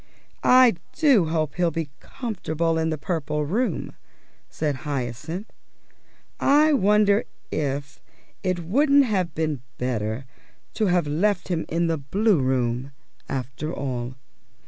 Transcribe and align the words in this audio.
"I 0.43 0.73
do 0.93 1.25
hope 1.27 1.53
he'll 1.53 1.69
be 1.69 1.91
comfortable 1.99 2.75
in 2.79 2.89
the 2.89 2.97
Purple 2.97 3.45
Room," 3.45 3.95
said 4.49 4.77
Hyacinth. 4.77 5.51
"I 6.39 6.73
wonder 6.73 7.23
if 7.51 8.01
it 8.41 8.63
wouldn't 8.65 9.05
have 9.05 9.35
been 9.35 9.61
better 9.77 10.25
to 10.73 10.87
have 10.87 11.05
left 11.05 11.49
him 11.49 11.67
in 11.69 11.85
the 11.85 11.99
Blue 11.99 12.39
Room, 12.39 12.91
after 13.29 13.71
all." 13.71 14.15